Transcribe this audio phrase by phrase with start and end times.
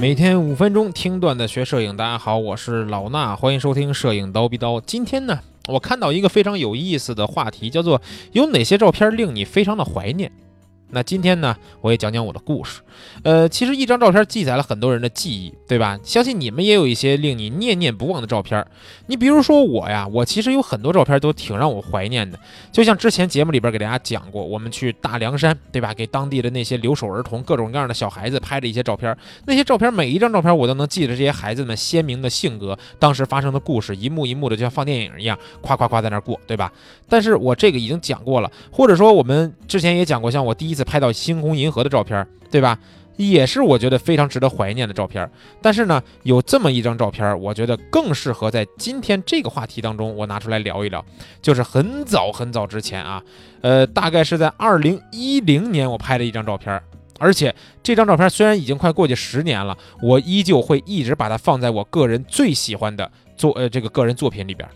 [0.00, 4.80] 每天五分钟听段子学摄影，大家好，我是老衲，欢迎收听摄影刀逼刀。
[4.80, 8.00] 今天呢，我看到一个非常有意思的话题，叫做
[8.30, 10.30] 有哪些照片令你非常的怀念。
[10.90, 12.80] 那今天呢，我也讲讲我的故事。
[13.22, 15.98] 呃，其实一张照片记载了很多人的记忆，对吧？
[16.02, 18.64] 相信你们也有一些令你念念不忘的照片。
[19.06, 22.38] 你比如说我呀，我其实有很多照片都挺让我怀念的。
[22.72, 25.92] 就像之前节目里边给大家讲过，我们去大凉山，对吧？
[25.94, 29.16] 给当地的那些留守儿童、各种各样的小孩子拍的一些照片。
[29.46, 36.72] 那些照片每一张照片我都能记得这些孩子们鲜明的性格，当时发生的故事，一幕一幕的就像放电影一样，夸夸夸在那过，对吧？
[37.08, 42.78] 但是我这个已经讲过了，或者说我们之前也讲过，像我第一次拍到星空银河的照片，对吧？
[43.16, 45.28] 也是我觉得非常值得怀念的照片。
[45.60, 51.04] 但是呢，有这么一张照片，我觉得更适合在今天这个话题当中我拿出来聊一聊，
[51.42, 53.20] 就是很早很早之前啊，
[53.60, 56.80] 呃，大概是在二零一零年我拍的一张照片，
[57.18, 64.68] 而且这张照片虽然已经快过去十年了，我依旧会一直把它放在我个人最喜欢的作呃这个个人作品里边。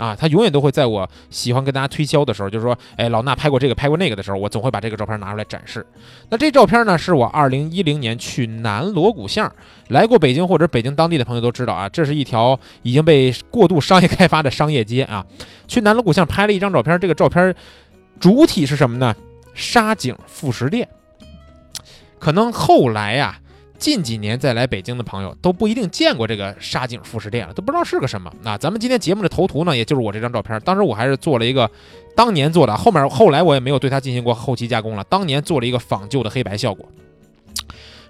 [0.00, 5.84] 啊，他永远都会在我喜欢跟大家推销的时候，就是说，哎，老衲拍过这个，拍过那个的时候，我总会把这个照片拿出来展示。
[6.30, 9.52] 那这照片呢，是我二零一零年去南锣鼓巷，
[9.88, 15.26] 来过北京或者北京当地的朋友都知道啊，这是一条已经被过度商业开发的商业街啊。
[15.68, 17.54] 去南锣鼓巷拍了一张照片，这个照片
[18.18, 19.14] 主体是什么呢？
[19.52, 20.88] 沙井副食店。
[22.18, 23.38] 可能后来呀。
[23.80, 28.30] 近几年再来北京的朋友都不一定见过这个沙井副食店了，都不知道是个什么。
[28.42, 30.60] 那咱们今天节目的头图呢，也就是我这张照片。
[30.60, 31.68] 当时我还是做了一个
[32.14, 35.02] 当年做的，后面后来我也没有对它进行过后期加工了。
[35.04, 36.86] 当年做了一个仿旧的黑白效果。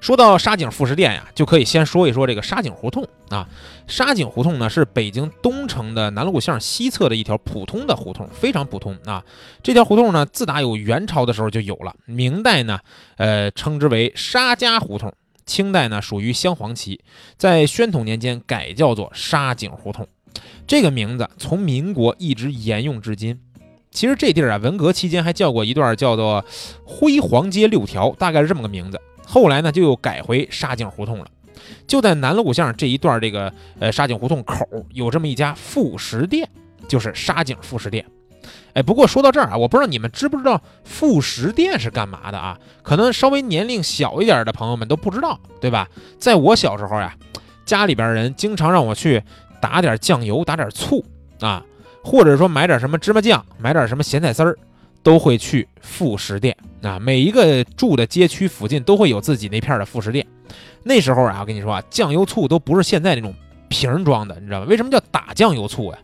[0.01, 3.47] 说到沙井副食店呀，就可以先说一说这个沙井胡同啊。
[3.87, 9.23] 沙井胡同呢是北京东城的南锣鼓巷西侧的一条普通的胡同，非常普通啊。
[9.63, 12.81] 这条胡同呢，自打有元朝的时候就有了，明代呢，
[13.19, 15.13] 呃，称之为沙家胡同。
[15.51, 17.01] 清代呢属于镶黄旗，
[17.37, 20.07] 在宣统年间改叫做沙井胡同，
[20.65, 23.37] 这个名字从民国一直沿用至今。
[23.91, 26.45] 其实这地儿啊，文革期间还叫过一段叫做
[26.85, 29.01] 辉煌街六条，大概是这么个名字。
[29.27, 31.27] 后来呢就又改回沙井胡同了。
[31.89, 36.49] 就在南锣鼓巷这一段这个呃沙井胡同口有这么一家副食店，
[36.87, 38.07] 就是沙井副食店。
[38.75, 42.59] 哎，不过说到这儿啊，我不知道你们知不知道副食店是干嘛的啊？
[42.83, 45.89] 可能稍微年龄小一点的朋友们都不知道，对吧？
[46.19, 47.15] 在我小时候呀，
[47.65, 49.23] 家里边人经常让我去
[49.61, 51.05] 打点酱油、打点醋
[51.41, 51.65] 啊，
[52.03, 54.57] 或者说买点什么芝麻酱、买点什么咸菜丝儿，
[55.03, 56.99] 都会去副食店啊。
[56.99, 60.27] 每一个住的街区附近都会有自己那片的副食店。
[60.83, 63.35] 那时候啊，我跟你说啊，酱油醋都不是现在那种
[63.69, 64.67] 瓶装的，你知道吗？
[64.69, 65.99] 为什么叫打酱油醋呀？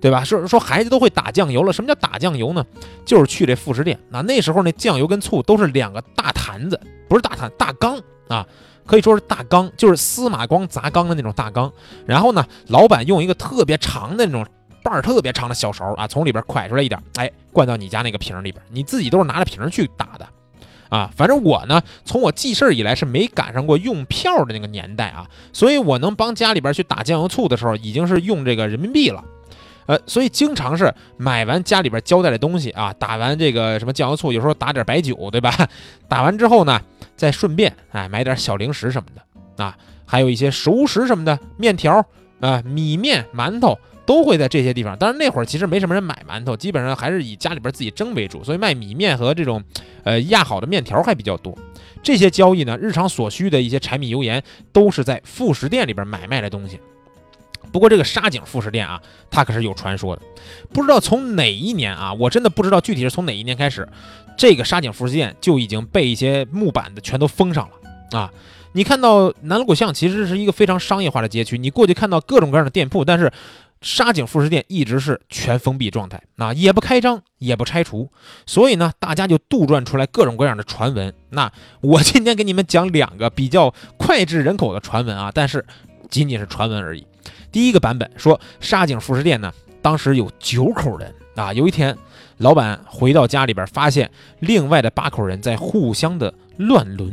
[0.00, 0.24] 对吧？
[0.24, 2.64] 说说孩子都会打酱油了，什么叫打酱油呢？
[3.04, 3.98] 就是去这副食店。
[4.08, 8.46] 那那时候那酱油跟醋都是两个大坛子，不是大坛，大缸啊，
[8.86, 11.70] 可以说是大缸，就是司马光砸缸的那种大缸。
[12.06, 14.46] 然后呢，老板用一个特别长的那种
[14.82, 18.64] 把儿特别长的小勺啊，从里边蒯出来一点，哎，灌到你家那个瓶里边。
[18.70, 20.26] 你自己都是拿着瓶去打的
[20.88, 21.10] 啊。
[21.14, 29.22] 反正我呢，从我记事以来是没赶上过用票的那个年代啊，所以我能帮家里边去打酱油醋的时候，已经是用这个人民币了。
[29.86, 35.52] 呃，所以经常是买完家里边交代的东西啊，打完这个什么酱油醋，有时候打点白酒，对吧？
[36.08, 36.80] 打完之后呢，
[37.16, 39.76] 再顺便哎买点小零食什么的啊，
[40.06, 42.04] 还有一些熟食什么的，面条
[42.40, 44.96] 啊、米面、馒头都会在这些地方。
[44.96, 49.62] 当然那会儿其实没什么人买馒头，基本上还是以家里边自己蒸为主，所以卖米面和这种
[50.04, 51.56] 呃压好的面条还比较多。
[52.02, 54.42] 这些交易呢，日常所需的一些柴米油盐
[54.72, 56.80] 都是在副食店里边买卖的东西。
[57.72, 59.00] 不过这个沙井副食店啊，
[59.30, 60.22] 它可是有传说的。
[60.72, 63.88] 不知道从哪一年啊，我真的不知道具体是从哪一年开始，
[64.36, 68.30] 这个沙井副食店就已经被一些木板的全都封上了啊。
[68.72, 73.32] 你看到南锣鼓巷其实是一个非常商业化的街区，你过去看到各种各样的店铺，但是
[73.80, 78.08] 沙井副食店一直是全封闭状态啊，也不开张，也不拆除。
[78.46, 81.12] 所以呢，大家就杜撰出来各种各样的传闻。
[81.30, 81.50] 那
[81.80, 85.64] 我今天给你们讲两个比较脍炙人口的传闻啊，但是
[86.10, 87.06] 仅仅是传闻而已。
[87.52, 91.52] 第一个版本说，沙井副食店呢，当时有九口人啊。
[91.52, 91.96] 有一天，
[92.38, 94.10] 老板回到家里边，发现
[94.40, 97.12] 另外的八口人在互相的乱伦，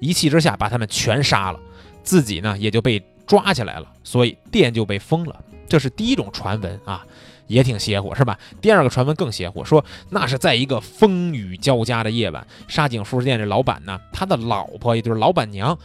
[0.00, 1.60] 一气之下把他们全杀了，
[2.02, 5.42] 自己呢也就被抓起来了，所以店就被封了。
[5.68, 7.04] 这是第一种传闻啊，
[7.46, 8.38] 也挺邪乎，是吧？
[8.60, 15.76] 第二个传闻更邪乎，说那是在一个风雨交加的夜晚，沙井副食店这老板呢，他的老婆也就是老板娘，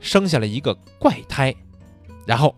[0.00, 1.54] 生下了一个怪胎，
[2.28, 2.54] 然后。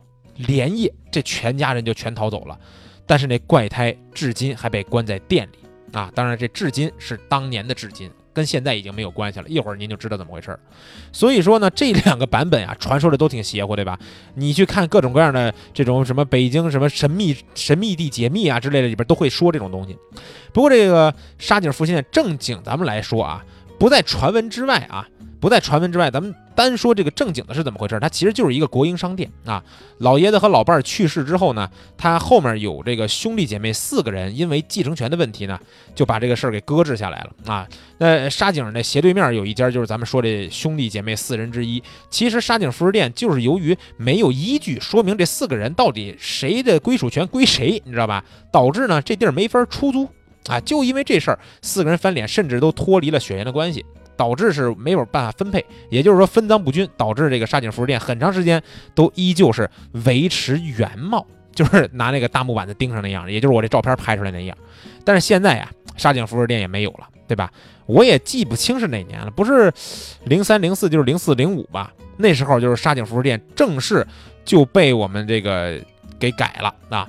[0.46, 2.58] 连夜，这全家人就全逃走了，
[3.04, 5.58] 但是那怪胎至今还被关在店里
[5.92, 6.10] 啊！
[6.14, 9.46] 当然，这至今是当年的至今，跟现在已经没有关系了。
[9.46, 10.58] 一会儿您就知道怎么回事儿。
[11.12, 13.98] 所以说呢，这两个版本啊，传说的都挺邪乎，对吧？
[14.34, 19.94] 你去看各种各样的这种什么北京什么神秘神秘地解密啊之类的，里边都会说这种东西。
[20.54, 23.44] 不过这个沙井复兴殿正经咱们来说啊，
[23.78, 25.06] 不在传闻之外啊。
[25.38, 27.98] 不在传闻之外，咱们单说这个正经的是怎么回事？
[27.98, 29.64] 它其实就是一个国营商店啊。
[29.98, 35.58] 老爷子和老伴儿去世之后呢，他后面有这个兄弟姐妹四个人，因为继承权的问题呢，
[35.94, 37.66] 就把这个事儿给搁置下来了啊。
[37.96, 41.82] 那沙井的斜对面有一家，就是咱们说这兄弟姐妹四人之一。
[42.10, 48.22] 其实沙井服饰店就是由于没有依据说明这四个人到底谁的归属权归谁，你知道吧？
[48.52, 50.06] 导致呢这地儿没法出租
[50.46, 50.60] 啊。
[50.60, 53.84] 就因为这事儿，四个人翻脸，甚至都脱离了血缘的关系。
[54.20, 58.62] 导致是没有办法分配，也就是说分赃不均，导致这个沙井服饰店很长时间
[58.94, 59.70] 都依旧是
[60.04, 64.54] 维持原貌，就是拿那个大木板子钉上那样，也就是我这照片拍出来那样。
[65.06, 67.50] 但是现在呀，沙井服饰店也没有了，对吧？
[67.86, 69.72] 我也记不清是哪年了，不是
[70.24, 71.90] 零三零四就是零四零五吧？
[72.18, 74.06] 那时候就是沙井服饰店正式
[74.44, 75.80] 就被我们这个
[76.18, 77.08] 给改了啊。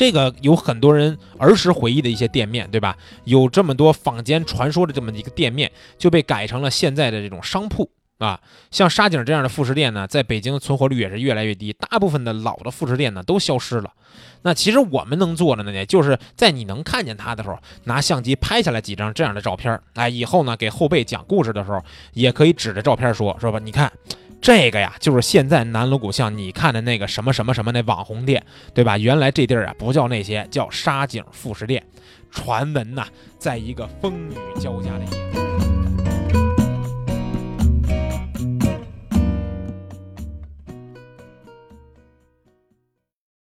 [0.00, 2.96] 这个有很多人儿时回忆的一些店面，对吧？
[3.24, 7.86] 有这么多坊间传说的这么一个店面，就被改成了现在的这种商铺
[8.16, 8.40] 啊。
[8.70, 13.92] 像沙井这样的副食店呢，在北京存活率也是越来越低，大部分的老的副食店呢都消失了。
[14.40, 19.78] 那其实我们能做的呢，也就是在你能看见它的时候，拿相机拍下来几张这样的照片。
[19.92, 23.92] 哎，以后呢给后辈讲故事的时候，也可以指着照片说，说吧，你看。
[24.40, 28.96] 这个呀，就是现在南锣鼓巷你看的那个什么什么什么那网红店，对吧？
[28.96, 31.84] 原来这地儿啊不叫那些，叫沙井副食店。
[32.30, 33.06] 传闻呐，
[33.38, 35.39] 在一个风雨交加的夜。